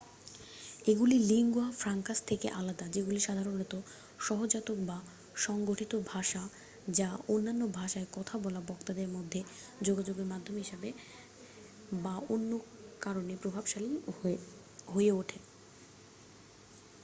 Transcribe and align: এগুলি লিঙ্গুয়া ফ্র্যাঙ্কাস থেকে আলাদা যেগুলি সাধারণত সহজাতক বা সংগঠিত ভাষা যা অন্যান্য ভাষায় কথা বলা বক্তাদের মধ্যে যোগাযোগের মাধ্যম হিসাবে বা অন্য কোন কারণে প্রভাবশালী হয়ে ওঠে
এগুলি 0.85 1.17
লিঙ্গুয়া 1.29 1.67
ফ্র্যাঙ্কাস 1.71 2.19
থেকে 2.25 2.47
আলাদা 2.51 2.85
যেগুলি 2.87 3.19
সাধারণত 3.19 3.73
সহজাতক 4.19 4.77
বা 4.85 4.97
সংগঠিত 5.35 5.93
ভাষা 6.07 6.43
যা 6.89 7.09
অন্যান্য 7.27 7.63
ভাষায় 7.71 8.07
কথা 8.11 8.35
বলা 8.37 8.61
বক্তাদের 8.69 9.07
মধ্যে 9.07 9.39
যোগাযোগের 9.81 10.27
মাধ্যম 10.27 10.55
হিসাবে 10.55 10.89
বা 12.03 12.15
অন্য 12.29 12.51
কোন 12.59 12.71
কারণে 13.01 13.33
প্রভাবশালী 13.35 13.89
হয়ে 14.89 15.11
ওঠে 15.11 15.37